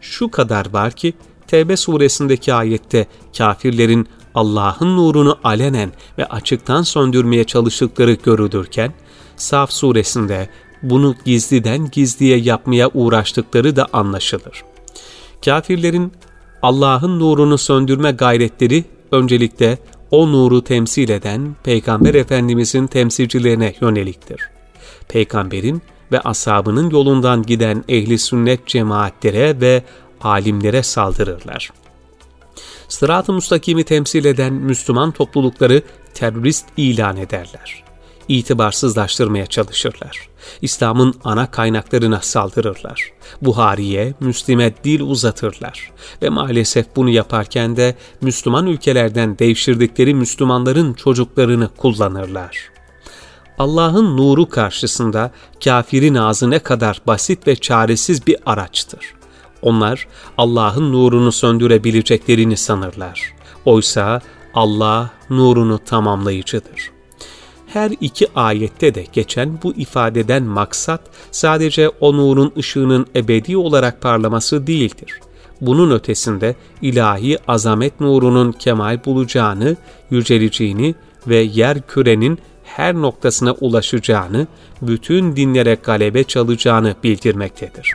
Şu 0.00 0.30
kadar 0.30 0.72
var 0.72 0.92
ki 0.92 1.14
Tevbe 1.46 1.76
suresindeki 1.76 2.54
ayette 2.54 3.06
kafirlerin 3.38 4.08
Allah'ın 4.34 4.96
nurunu 4.96 5.38
alenen 5.44 5.92
ve 6.18 6.26
açıktan 6.26 6.82
söndürmeye 6.82 7.44
çalıştıkları 7.44 8.12
görülürken, 8.12 8.92
Saf 9.36 9.72
suresinde 9.72 10.48
bunu 10.82 11.14
gizliden 11.24 11.90
gizliye 11.90 12.36
yapmaya 12.36 12.88
uğraştıkları 12.88 13.76
da 13.76 13.86
anlaşılır. 13.92 14.64
Kafirlerin 15.44 16.12
Allah'ın 16.62 17.20
nurunu 17.20 17.58
söndürme 17.58 18.10
gayretleri 18.10 18.84
öncelikle 19.12 19.78
o 20.10 20.32
nuru 20.32 20.64
temsil 20.64 21.08
eden 21.08 21.56
Peygamber 21.64 22.14
Efendimizin 22.14 22.86
temsilcilerine 22.86 23.74
yöneliktir. 23.80 24.40
Peygamberin 25.08 25.82
ve 26.12 26.20
ashabının 26.20 26.90
yolundan 26.90 27.42
giden 27.42 27.84
ehli 27.88 28.18
sünnet 28.18 28.66
cemaatlere 28.66 29.60
ve 29.60 29.82
alimlere 30.20 30.82
saldırırlar. 30.82 31.70
Sırat-ı 32.88 33.32
müstakimi 33.32 33.84
temsil 33.84 34.24
eden 34.24 34.52
Müslüman 34.52 35.10
toplulukları 35.10 35.82
terörist 36.14 36.66
ilan 36.76 37.16
ederler. 37.16 37.84
İtibarsızlaştırmaya 38.28 39.46
çalışırlar. 39.46 40.28
İslam'ın 40.62 41.14
ana 41.24 41.50
kaynaklarına 41.50 42.20
saldırırlar. 42.20 43.12
Buhari'ye, 43.42 44.14
Müslim'e 44.20 44.74
dil 44.84 45.00
uzatırlar. 45.00 45.92
Ve 46.22 46.28
maalesef 46.28 46.86
bunu 46.96 47.10
yaparken 47.10 47.76
de 47.76 47.94
Müslüman 48.20 48.66
ülkelerden 48.66 49.38
devşirdikleri 49.38 50.14
Müslümanların 50.14 50.92
çocuklarını 50.92 51.68
kullanırlar. 51.76 52.75
Allah'ın 53.58 54.16
nuru 54.16 54.48
karşısında 54.48 55.30
kafirin 55.64 56.14
ağzı 56.14 56.50
ne 56.50 56.58
kadar 56.58 57.00
basit 57.06 57.46
ve 57.46 57.56
çaresiz 57.56 58.26
bir 58.26 58.36
araçtır. 58.46 59.14
Onlar 59.62 60.06
Allah'ın 60.38 60.92
nurunu 60.92 61.32
söndürebileceklerini 61.32 62.56
sanırlar. 62.56 63.34
Oysa 63.64 64.20
Allah 64.54 65.10
nurunu 65.30 65.78
tamamlayıcıdır. 65.78 66.90
Her 67.66 67.92
iki 68.00 68.28
ayette 68.34 68.94
de 68.94 69.06
geçen 69.12 69.62
bu 69.62 69.74
ifadeden 69.74 70.42
maksat 70.42 71.00
sadece 71.30 71.88
o 71.88 72.16
nurun 72.16 72.52
ışığının 72.58 73.06
ebedi 73.16 73.56
olarak 73.56 74.00
parlaması 74.00 74.66
değildir. 74.66 75.20
Bunun 75.60 75.90
ötesinde 75.90 76.56
ilahi 76.82 77.38
azamet 77.48 78.00
nurunun 78.00 78.52
kemal 78.52 79.04
bulacağını, 79.04 79.76
yüceleceğini 80.10 80.94
ve 81.26 81.36
yer 81.36 81.82
kürenin 81.82 82.38
her 82.76 82.94
noktasına 82.94 83.52
ulaşacağını, 83.52 84.46
bütün 84.82 85.36
dinlere 85.36 85.74
galebe 85.74 86.24
çalacağını 86.24 86.94
bildirmektedir. 87.04 87.92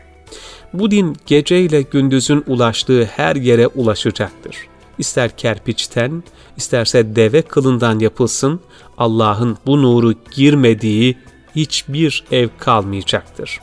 Bu 0.73 0.91
din 0.91 1.17
geceyle 1.25 1.81
gündüzün 1.81 2.43
ulaştığı 2.47 3.05
her 3.05 3.35
yere 3.35 3.67
ulaşacaktır. 3.67 4.55
İster 4.97 5.37
kerpiçten, 5.37 6.23
isterse 6.57 7.15
deve 7.15 7.41
kılından 7.41 7.99
yapılsın, 7.99 8.59
Allah'ın 8.97 9.57
bu 9.65 9.81
nuru 9.81 10.13
girmediği 10.35 11.17
hiçbir 11.55 12.23
ev 12.31 12.49
kalmayacaktır. 12.59 13.59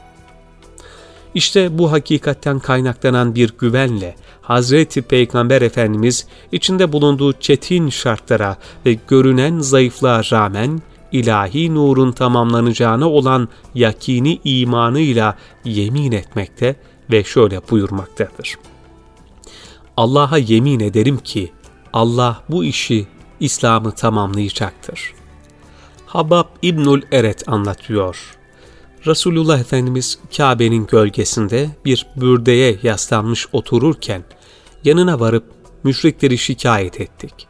İşte 1.35 1.79
bu 1.79 1.93
hakikatten 1.93 2.59
kaynaklanan 2.59 3.35
bir 3.35 3.55
güvenle 3.59 4.17
Hazreti 4.43 5.03
Peygamber 5.03 5.63
Efendimiz 5.63 6.27
içinde 6.53 6.93
bulunduğu 6.93 7.33
çetin 7.33 7.89
şartlara 7.89 8.57
ve 8.87 8.97
görünen 9.09 9.59
zayıflığa 9.59 10.23
rağmen 10.33 10.81
ilahi 11.13 11.75
nurun 11.75 12.13
tamamlanacağına 12.13 13.11
olan 13.11 13.49
yakini 13.75 14.41
imanıyla 14.45 15.37
yemin 15.65 16.13
etmekte 16.13 16.77
ve 17.11 17.25
şöyle 17.25 17.61
buyurmaktadır. 17.71 18.59
Allah'a 19.97 20.39
yemin 20.39 20.81
ederim 20.81 21.19
ki 21.19 21.53
Allah 21.93 22.43
bu 22.49 22.65
işi 22.65 23.07
İslam'ı 23.41 23.93
tamamlayacaktır. 23.93 25.15
Habab 26.07 26.47
İbnül 26.63 27.03
Eret 27.13 27.49
anlatıyor. 27.49 28.39
Resulullah 29.07 29.61
Efendimiz 29.61 30.19
Kabe'nin 30.37 30.87
gölgesinde 30.87 31.71
bir 31.85 32.07
bürdeye 32.17 32.79
yaslanmış 32.83 33.47
otururken 33.53 34.25
yanına 34.85 35.21
varıp 35.21 35.45
müşrikleri 35.85 36.39
şikayet 36.39 37.01
ettik. 37.01 37.49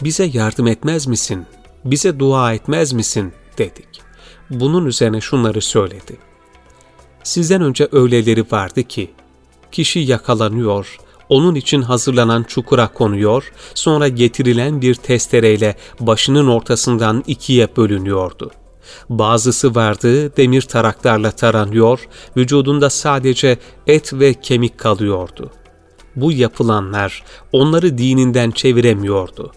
Bize 0.00 0.24
yardım 0.24 0.66
etmez 0.66 1.06
misin? 1.06 1.46
Bize 1.84 2.18
dua 2.18 2.52
etmez 2.52 2.92
misin? 2.92 3.32
dedik. 3.58 3.88
Bunun 4.50 4.86
üzerine 4.86 5.20
şunları 5.20 5.60
söyledi. 5.60 6.16
Sizden 7.22 7.62
önce 7.62 7.88
öyleleri 7.92 8.44
vardı 8.50 8.82
ki, 8.82 9.10
kişi 9.72 9.98
yakalanıyor, 9.98 10.96
onun 11.28 11.54
için 11.54 11.82
hazırlanan 11.82 12.42
çukura 12.42 12.88
konuyor, 12.88 13.52
sonra 13.74 14.08
getirilen 14.08 14.80
bir 14.80 14.94
testereyle 14.94 15.76
başının 16.00 16.48
ortasından 16.48 17.24
ikiye 17.26 17.76
bölünüyordu. 17.76 18.50
Bazısı 19.08 19.74
vardı 19.74 20.36
demir 20.36 20.62
taraklarla 20.62 21.30
taranıyor, 21.30 22.08
vücudunda 22.36 22.90
sadece 22.90 23.58
et 23.86 24.14
ve 24.14 24.34
kemik 24.34 24.78
kalıyordu. 24.78 25.50
Bu 26.16 26.32
yapılanlar 26.32 27.24
onları 27.52 27.98
dininden 27.98 28.50
çeviremiyordu. 28.50 29.52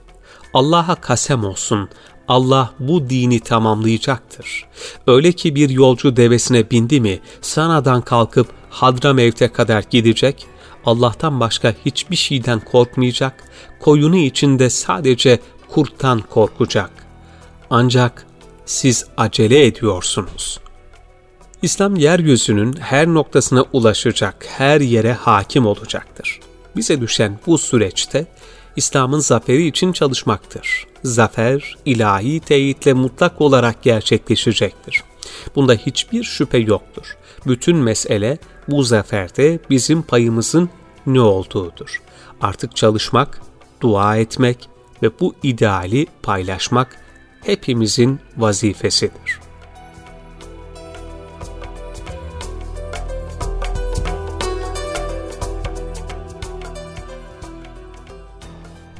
Allah'a 0.53 0.95
kasem 0.95 1.45
olsun, 1.45 1.89
Allah 2.27 2.73
bu 2.79 3.09
dini 3.09 3.39
tamamlayacaktır. 3.39 4.65
Öyle 5.07 5.31
ki 5.31 5.55
bir 5.55 5.69
yolcu 5.69 6.17
devesine 6.17 6.71
bindi 6.71 7.01
mi, 7.01 7.19
Sana'dan 7.41 8.01
kalkıp 8.01 8.47
Hadramevt'e 8.69 9.47
kadar 9.47 9.83
gidecek, 9.89 10.47
Allah'tan 10.85 11.39
başka 11.39 11.73
hiçbir 11.85 12.15
şeyden 12.15 12.59
korkmayacak, 12.59 13.43
koyunu 13.79 14.17
içinde 14.17 14.69
sadece 14.69 15.39
kurttan 15.69 16.21
korkacak. 16.29 16.91
Ancak 17.69 18.25
siz 18.65 19.05
acele 19.17 19.65
ediyorsunuz. 19.65 20.59
İslam 21.61 21.95
yeryüzünün 21.95 22.75
her 22.79 23.07
noktasına 23.07 23.65
ulaşacak, 23.73 24.45
her 24.49 24.81
yere 24.81 25.13
hakim 25.13 25.65
olacaktır. 25.65 26.39
Bize 26.75 27.01
düşen 27.01 27.39
bu 27.47 27.57
süreçte 27.57 28.25
İslam'ın 28.75 29.19
zaferi 29.19 29.67
için 29.67 29.93
çalışmaktır. 29.93 30.87
Zafer, 31.03 31.77
ilahi 31.85 32.39
teyitle 32.39 32.93
mutlak 32.93 33.41
olarak 33.41 33.83
gerçekleşecektir. 33.83 35.03
Bunda 35.55 35.73
hiçbir 35.73 36.23
şüphe 36.23 36.57
yoktur. 36.57 37.17
Bütün 37.47 37.77
mesele 37.77 38.37
bu 38.67 38.83
zaferde 38.83 39.59
bizim 39.69 40.01
payımızın 40.01 40.69
ne 41.05 41.21
olduğudur. 41.21 42.01
Artık 42.41 42.75
çalışmak, 42.75 43.41
dua 43.81 44.17
etmek 44.17 44.69
ve 45.03 45.19
bu 45.19 45.35
ideali 45.43 46.07
paylaşmak 46.23 46.97
hepimizin 47.41 48.19
vazifesidir. 48.37 49.44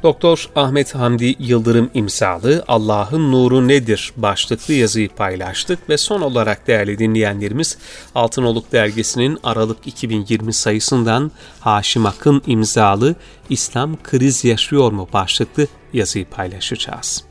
Doktor 0.06 0.48
Ahmet 0.56 0.94
Hamdi 0.94 1.36
Yıldırım 1.38 1.90
imzalı 1.94 2.64
Allah'ın 2.68 3.32
Nuru 3.32 3.68
Nedir 3.68 4.12
başlıklı 4.16 4.74
yazıyı 4.74 5.08
paylaştık 5.08 5.90
ve 5.90 5.96
son 5.96 6.20
olarak 6.20 6.66
değerli 6.66 6.98
dinleyenlerimiz 6.98 7.78
Altınoluk 8.14 8.72
Dergisi'nin 8.72 9.38
Aralık 9.42 9.86
2020 9.86 10.52
sayısından 10.52 11.30
Haşim 11.60 12.06
Akın 12.06 12.42
imzalı 12.46 13.14
İslam 13.50 14.02
kriz 14.02 14.44
yaşıyor 14.44 14.92
mu 14.92 15.08
başlıklı 15.12 15.66
yazıyı 15.92 16.24
paylaşacağız. 16.30 17.25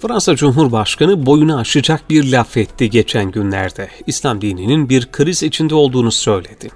Fransa 0.00 0.36
Cumhurbaşkanı 0.36 1.26
boyunu 1.26 1.58
aşacak 1.58 2.10
bir 2.10 2.32
laf 2.32 2.56
etti 2.56 2.90
geçen 2.90 3.30
günlerde. 3.30 3.88
İslam 4.06 4.40
dininin 4.40 4.88
bir 4.88 5.06
kriz 5.12 5.42
içinde 5.42 5.74
olduğunu 5.74 6.12
söyledi. 6.12 6.70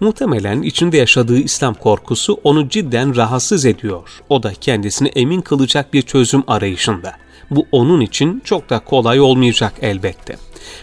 Muhtemelen 0.00 0.62
içinde 0.62 0.96
yaşadığı 0.96 1.38
İslam 1.38 1.74
korkusu 1.74 2.40
onu 2.44 2.68
cidden 2.68 3.16
rahatsız 3.16 3.64
ediyor. 3.64 4.22
O 4.28 4.42
da 4.42 4.52
kendisini 4.54 5.08
emin 5.08 5.40
kılacak 5.40 5.92
bir 5.92 6.02
çözüm 6.02 6.44
arayışında. 6.46 7.12
Bu 7.50 7.66
onun 7.72 8.00
için 8.00 8.42
çok 8.44 8.70
da 8.70 8.78
kolay 8.78 9.20
olmayacak 9.20 9.72
elbette. 9.82 10.36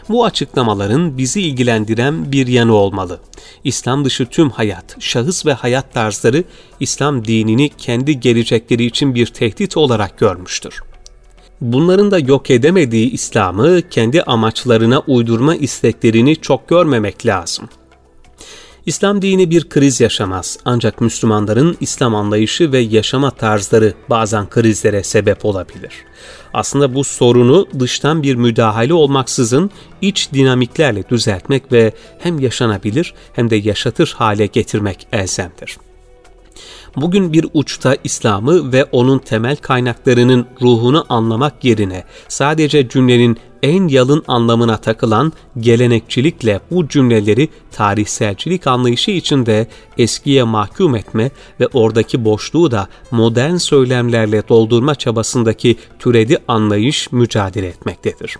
Bu 0.10 0.26
açıklamaların 0.26 1.18
bizi 1.18 1.42
ilgilendiren 1.42 2.32
bir 2.32 2.48
yanı 2.48 2.74
olmalı. 2.74 3.20
İslam 3.64 4.06
dışı 4.06 4.26
tüm 4.26 4.50
hayat, 4.50 4.96
şahıs 5.00 5.46
ve 5.46 5.54
hayat 5.54 5.94
tarzları 5.94 6.44
İslam 6.80 7.26
dinini 7.26 7.70
kendi 7.70 8.20
gelecekleri 8.20 8.86
için 8.86 9.16
bir 9.16 9.26
tehdit 9.26 9.78
olarak 9.78 10.18
görmüştür 10.18 10.82
bunların 11.62 12.12
da 12.12 12.20
yok 12.20 12.50
edemediği 12.50 13.12
İslam'ı 13.12 13.82
kendi 13.90 14.24
amaçlarına 14.24 15.00
uydurma 15.00 15.56
isteklerini 15.56 16.36
çok 16.36 16.70
görmemek 16.70 17.26
lazım. 17.26 17.70
İslam 18.86 19.22
dini 19.22 19.50
bir 19.50 19.70
kriz 19.70 20.02
yaşamaz 20.02 20.60
ancak 20.66 21.02
Müslümanların 21.02 21.78
İslam 21.80 22.16
anlayışı 22.16 22.72
ve 22.72 22.80
yaşama 22.80 23.32
tarzları 23.32 23.94
bazen 24.10 24.50
krizlere 24.50 25.04
sebep 25.04 25.46
olabilir. 25.46 25.94
Aslında 26.54 26.96
bu 26.96 27.04
sorunu 27.04 27.68
dıştan 27.80 28.24
bir 28.24 28.36
müdahale 28.36 28.94
olmaksızın 28.94 29.72
iç 30.02 30.30
dinamiklerle 30.34 31.10
düzeltmek 31.10 31.72
ve 31.72 31.94
hem 32.20 32.40
yaşanabilir 32.40 33.14
hem 33.34 33.50
de 33.50 33.56
yaşatır 33.56 34.14
hale 34.18 34.46
getirmek 34.46 35.08
elzemdir 35.12 35.78
bugün 36.96 37.34
bir 37.34 37.46
uçta 37.54 37.98
İslam'ı 38.04 38.74
ve 38.74 38.84
onun 38.84 39.20
temel 39.20 39.56
kaynaklarının 39.56 40.46
ruhunu 40.62 41.06
anlamak 41.10 41.64
yerine 41.64 42.04
sadece 42.28 42.90
cümlenin 42.90 43.38
en 43.64 43.88
yalın 43.88 44.24
anlamına 44.28 44.78
takılan 44.78 45.34
gelenekçilikle 45.60 46.60
bu 46.72 46.88
cümleleri 46.88 47.50
tarihselcilik 47.72 48.68
anlayışı 48.68 49.12
içinde 49.12 49.68
eskiye 49.98 50.44
mahkum 50.44 50.96
etme 50.96 51.32
ve 51.60 51.68
oradaki 51.74 52.26
boşluğu 52.26 52.72
da 52.72 52.88
modern 53.12 53.56
söylemlerle 53.56 54.48
doldurma 54.50 54.96
çabasındaki 54.96 55.76
türedi 56.00 56.38
anlayış 56.48 57.12
mücadele 57.12 57.68
etmektedir. 57.68 58.36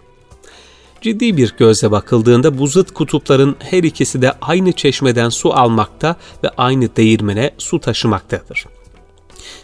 Ciddi 1.04 1.38
bir 1.38 1.56
gözle 1.58 1.92
bakıldığında 1.92 2.58
bu 2.58 2.68
zıt 2.68 2.92
kutupların 2.92 3.56
her 3.60 3.84
ikisi 3.84 4.22
de 4.22 4.32
aynı 4.42 4.72
çeşmeden 4.72 5.30
su 5.30 5.54
almakta 5.54 6.16
ve 6.44 6.50
aynı 6.58 6.96
değirmene 6.96 7.52
su 7.58 7.80
taşımaktadır. 7.80 8.66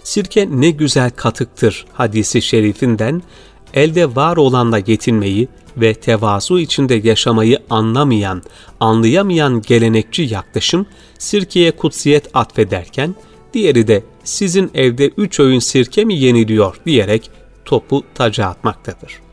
Sirke 0.03 0.47
ne 0.51 0.69
güzel 0.69 1.09
katıktır 1.09 1.85
hadisi 1.93 2.41
şerifinden 2.41 3.21
elde 3.73 4.15
var 4.15 4.37
olanla 4.37 4.77
yetinmeyi 4.77 5.47
ve 5.77 5.93
tevazu 5.93 6.59
içinde 6.59 6.95
yaşamayı 6.95 7.59
anlamayan, 7.69 8.43
anlayamayan 8.79 9.61
gelenekçi 9.61 10.23
yaklaşım 10.23 10.85
sirkeye 11.17 11.71
kutsiyet 11.71 12.29
atfederken 12.33 13.15
diğeri 13.53 13.87
de 13.87 14.03
sizin 14.23 14.71
evde 14.73 15.07
üç 15.07 15.39
öğün 15.39 15.59
sirke 15.59 16.05
mi 16.05 16.15
yeniliyor 16.15 16.75
diyerek 16.85 17.31
topu 17.65 18.03
taca 18.15 18.45
atmaktadır 18.45 19.28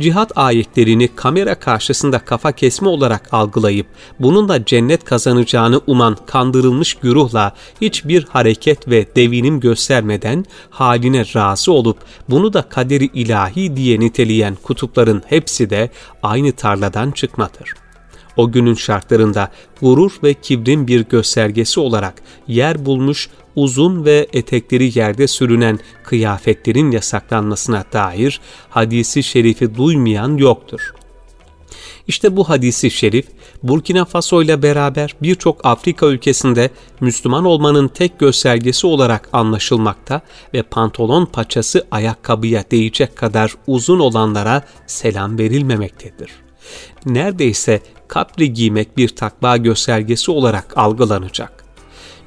cihat 0.00 0.32
ayetlerini 0.38 1.08
kamera 1.16 1.54
karşısında 1.54 2.18
kafa 2.18 2.52
kesme 2.52 2.88
olarak 2.88 3.34
algılayıp 3.34 3.86
bununla 4.20 4.64
cennet 4.64 5.04
kazanacağını 5.04 5.80
uman 5.86 6.16
kandırılmış 6.26 6.94
güruhla 6.94 7.54
hiçbir 7.80 8.24
hareket 8.24 8.88
ve 8.88 9.06
devinim 9.16 9.60
göstermeden 9.60 10.44
haline 10.70 11.24
razı 11.36 11.72
olup 11.72 11.98
bunu 12.28 12.52
da 12.52 12.62
kaderi 12.62 13.04
ilahi 13.04 13.76
diye 13.76 14.00
niteleyen 14.00 14.54
kutupların 14.62 15.22
hepsi 15.26 15.70
de 15.70 15.90
aynı 16.22 16.52
tarladan 16.52 17.10
çıkmadır. 17.10 17.74
o 18.36 18.52
günün 18.52 18.74
şartlarında 18.74 19.50
gurur 19.80 20.12
ve 20.22 20.34
kibrin 20.34 20.88
bir 20.88 21.00
göstergesi 21.00 21.80
olarak 21.80 22.14
yer 22.48 22.86
bulmuş 22.86 23.28
uzun 23.56 24.04
ve 24.04 24.26
etekleri 24.32 24.98
yerde 24.98 25.28
sürünen 25.28 25.78
kıyafetlerin 26.04 26.90
yasaklanmasına 26.90 27.84
dair 27.92 28.40
hadisi 28.70 29.22
şerifi 29.22 29.74
duymayan 29.74 30.36
yoktur. 30.36 30.92
İşte 32.08 32.36
bu 32.36 32.48
hadisi 32.48 32.90
şerif 32.90 33.26
Burkina 33.62 34.04
Faso 34.04 34.42
ile 34.42 34.62
beraber 34.62 35.16
birçok 35.22 35.66
Afrika 35.66 36.06
ülkesinde 36.06 36.70
Müslüman 37.00 37.44
olmanın 37.44 37.88
tek 37.88 38.18
göstergesi 38.18 38.86
olarak 38.86 39.28
anlaşılmakta 39.32 40.20
ve 40.54 40.62
pantolon 40.62 41.26
paçası 41.26 41.86
ayakkabıya 41.90 42.64
değecek 42.70 43.16
kadar 43.16 43.54
uzun 43.66 43.98
olanlara 43.98 44.62
selam 44.86 45.38
verilmemektedir. 45.38 46.30
Neredeyse 47.06 47.80
kapri 48.08 48.52
giymek 48.52 48.96
bir 48.96 49.08
takva 49.08 49.56
göstergesi 49.56 50.30
olarak 50.30 50.78
algılanacak. 50.78 51.65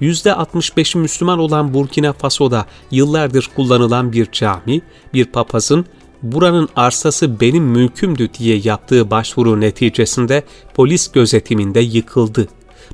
%65'i 0.01 1.01
Müslüman 1.01 1.39
olan 1.39 1.73
Burkina 1.73 2.13
Faso'da 2.13 2.65
yıllardır 2.91 3.49
kullanılan 3.55 4.13
bir 4.13 4.31
cami, 4.31 4.81
bir 5.13 5.25
papazın 5.25 5.85
buranın 6.23 6.69
arsası 6.75 7.39
benim 7.39 7.63
mülkümdü 7.63 8.29
diye 8.33 8.61
yaptığı 8.63 9.11
başvuru 9.11 9.61
neticesinde 9.61 10.43
polis 10.73 11.11
gözetiminde 11.11 11.79
yıkıldı. 11.79 12.47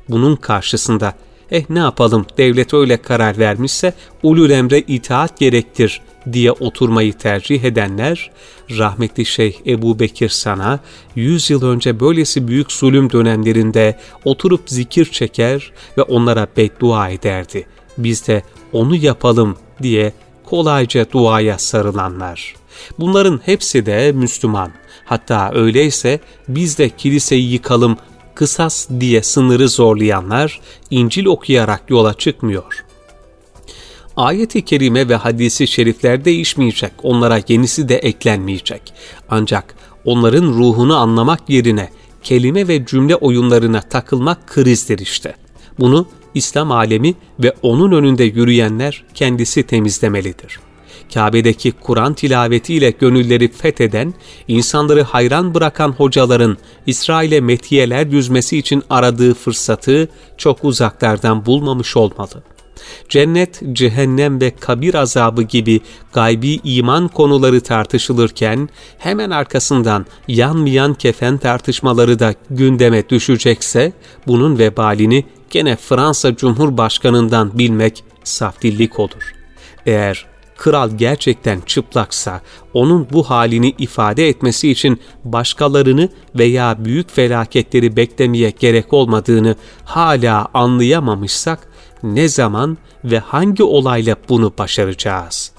Bunun 0.08 0.36
karşısında 0.36 1.14
eh 1.50 1.64
ne 1.70 1.78
yapalım 1.78 2.26
devlet 2.38 2.74
öyle 2.74 2.96
karar 3.02 3.38
vermişse 3.38 3.94
ulul 4.22 4.50
emre 4.50 4.80
itaat 4.80 5.38
gerektir 5.38 6.00
diye 6.32 6.52
oturmayı 6.52 7.12
tercih 7.12 7.64
edenler, 7.64 8.30
rahmetli 8.70 9.26
Şeyh 9.26 9.54
Ebu 9.66 9.98
Bekir 9.98 10.28
sana 10.28 10.80
100 11.14 11.50
yıl 11.50 11.62
önce 11.62 12.00
böylesi 12.00 12.48
büyük 12.48 12.72
zulüm 12.72 13.12
dönemlerinde 13.12 13.98
oturup 14.24 14.60
zikir 14.66 15.04
çeker 15.04 15.72
ve 15.98 16.02
onlara 16.02 16.46
beddua 16.56 17.08
ederdi. 17.08 17.66
Biz 17.98 18.26
de 18.28 18.42
onu 18.72 18.96
yapalım 18.96 19.56
diye 19.82 20.12
kolayca 20.44 21.06
duaya 21.12 21.58
sarılanlar. 21.58 22.54
Bunların 22.98 23.40
hepsi 23.44 23.86
de 23.86 24.12
Müslüman. 24.12 24.72
Hatta 25.04 25.50
öyleyse 25.54 26.20
biz 26.48 26.78
de 26.78 26.88
kiliseyi 26.88 27.52
yıkalım, 27.52 27.96
kısas 28.34 28.88
diye 29.00 29.22
sınırı 29.22 29.68
zorlayanlar 29.68 30.60
İncil 30.90 31.26
okuyarak 31.26 31.90
yola 31.90 32.14
çıkmıyor. 32.14 32.85
Ayet-i 34.16 34.64
kerime 34.64 35.08
ve 35.08 35.16
hadisi 35.16 35.66
şerifler 35.66 36.24
değişmeyecek, 36.24 36.92
onlara 37.02 37.40
yenisi 37.48 37.88
de 37.88 37.96
eklenmeyecek. 37.96 38.82
Ancak 39.28 39.74
onların 40.04 40.46
ruhunu 40.46 40.96
anlamak 40.96 41.50
yerine 41.50 41.90
kelime 42.22 42.68
ve 42.68 42.86
cümle 42.86 43.16
oyunlarına 43.16 43.80
takılmak 43.80 44.46
krizdir 44.46 44.98
işte. 44.98 45.34
Bunu 45.78 46.06
İslam 46.34 46.72
alemi 46.72 47.14
ve 47.40 47.54
onun 47.62 47.92
önünde 47.92 48.24
yürüyenler 48.24 49.04
kendisi 49.14 49.62
temizlemelidir. 49.62 50.60
Kabe'deki 51.14 51.72
Kur'an 51.72 52.14
tilavetiyle 52.14 52.90
gönülleri 52.90 53.48
fetheden, 53.48 54.14
insanları 54.48 55.02
hayran 55.02 55.54
bırakan 55.54 55.92
hocaların 55.92 56.56
İsrail'e 56.86 57.40
metiyeler 57.40 58.10
düzmesi 58.10 58.58
için 58.58 58.82
aradığı 58.90 59.34
fırsatı 59.34 60.08
çok 60.36 60.64
uzaklardan 60.64 61.46
bulmamış 61.46 61.96
olmalı. 61.96 62.42
Cennet, 63.08 63.62
cehennem 63.72 64.40
ve 64.40 64.50
kabir 64.50 64.94
azabı 64.94 65.42
gibi 65.42 65.80
gaybi 66.12 66.60
iman 66.64 67.08
konuları 67.08 67.60
tartışılırken 67.60 68.68
hemen 68.98 69.30
arkasından 69.30 70.06
yanmayan 70.28 70.94
kefen 70.94 71.38
tartışmaları 71.38 72.18
da 72.18 72.34
gündeme 72.50 73.08
düşecekse 73.08 73.92
bunun 74.26 74.58
vebalini 74.58 75.24
gene 75.50 75.76
Fransa 75.76 76.36
Cumhurbaşkanı'ndan 76.36 77.58
bilmek 77.58 78.04
saftillik 78.24 78.98
olur. 78.98 79.34
Eğer 79.86 80.26
kral 80.56 80.90
gerçekten 80.90 81.60
çıplaksa 81.60 82.40
onun 82.74 83.08
bu 83.12 83.30
halini 83.30 83.74
ifade 83.78 84.28
etmesi 84.28 84.70
için 84.70 85.00
başkalarını 85.24 86.08
veya 86.34 86.84
büyük 86.84 87.10
felaketleri 87.10 87.96
beklemeye 87.96 88.50
gerek 88.50 88.92
olmadığını 88.92 89.56
hala 89.84 90.48
anlayamamışsak 90.54 91.68
ne 92.14 92.28
zaman 92.28 92.78
ve 93.04 93.18
hangi 93.18 93.62
olayla 93.62 94.16
bunu 94.28 94.52
başaracağız? 94.58 95.52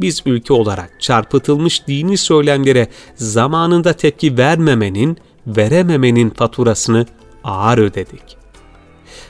Biz 0.00 0.22
ülke 0.26 0.52
olarak 0.52 1.00
çarpıtılmış 1.00 1.86
dini 1.86 2.18
söylemlere 2.18 2.88
zamanında 3.14 3.92
tepki 3.92 4.38
vermemenin, 4.38 5.18
verememenin 5.46 6.30
faturasını 6.30 7.06
ağır 7.44 7.78
ödedik 7.78 8.42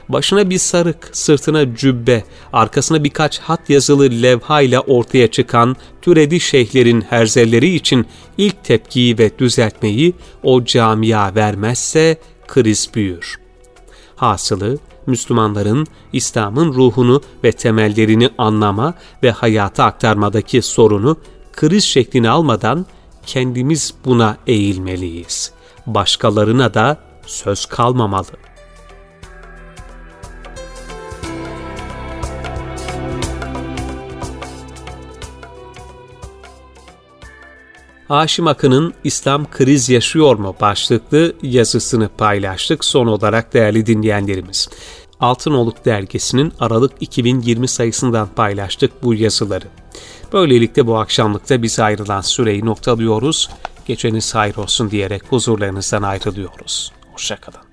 başına 0.08 0.50
bir 0.50 0.58
sarık, 0.58 1.08
sırtına 1.12 1.76
cübbe, 1.76 2.24
arkasına 2.52 3.04
birkaç 3.04 3.38
hat 3.38 3.70
yazılı 3.70 4.10
levhayla 4.10 4.80
ortaya 4.80 5.30
çıkan 5.30 5.76
türedi 6.02 6.40
şeyhlerin 6.40 7.00
herzelleri 7.00 7.74
için 7.74 8.06
ilk 8.38 8.64
tepkiyi 8.64 9.18
ve 9.18 9.38
düzeltmeyi 9.38 10.14
o 10.42 10.64
camia 10.64 11.34
vermezse 11.34 12.18
kriz 12.48 12.90
büyür. 12.94 13.38
Hasılı, 14.16 14.78
Müslümanların 15.06 15.86
İslam'ın 16.12 16.74
ruhunu 16.74 17.22
ve 17.44 17.52
temellerini 17.52 18.30
anlama 18.38 18.94
ve 19.22 19.30
hayata 19.30 19.84
aktarmadaki 19.84 20.62
sorunu 20.62 21.16
kriz 21.52 21.84
şeklini 21.84 22.30
almadan 22.30 22.86
kendimiz 23.26 23.94
buna 24.04 24.36
eğilmeliyiz. 24.46 25.52
Başkalarına 25.86 26.74
da 26.74 26.98
söz 27.26 27.66
kalmamalı. 27.66 28.51
Haşim 38.12 38.46
Akın'ın 38.46 38.94
İslam 39.04 39.50
kriz 39.50 39.88
yaşıyor 39.88 40.36
mu 40.36 40.56
başlıklı 40.60 41.34
yazısını 41.42 42.08
paylaştık 42.08 42.84
son 42.84 43.06
olarak 43.06 43.54
değerli 43.54 43.86
dinleyenlerimiz. 43.86 44.68
Altınoluk 45.20 45.84
dergisinin 45.84 46.52
Aralık 46.60 46.92
2020 47.00 47.68
sayısından 47.68 48.28
paylaştık 48.28 49.02
bu 49.02 49.14
yazıları. 49.14 49.64
Böylelikle 50.32 50.86
bu 50.86 50.98
akşamlıkta 50.98 51.62
bize 51.62 51.82
ayrılan 51.82 52.20
süreyi 52.20 52.64
noktalıyoruz. 52.66 53.50
Geçeniz 53.86 54.34
hayır 54.34 54.56
olsun 54.56 54.90
diyerek 54.90 55.22
huzurlarınızdan 55.30 56.02
ayrılıyoruz. 56.02 56.92
Hoşçakalın. 57.12 57.71